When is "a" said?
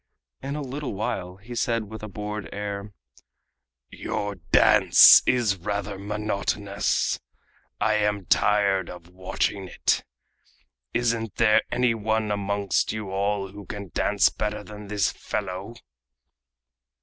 0.55-0.63, 2.01-2.07